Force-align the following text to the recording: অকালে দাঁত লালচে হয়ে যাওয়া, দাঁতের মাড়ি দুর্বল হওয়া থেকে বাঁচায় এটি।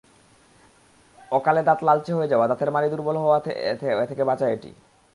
অকালে 1.31 1.61
দাঁত 1.67 1.79
লালচে 1.87 2.11
হয়ে 2.17 2.31
যাওয়া, 2.31 2.45
দাঁতের 2.49 2.69
মাড়ি 2.75 2.87
দুর্বল 2.91 3.15
হওয়া 3.23 3.39
থেকে 4.09 4.23
বাঁচায় 4.29 4.53
এটি। 4.55 4.71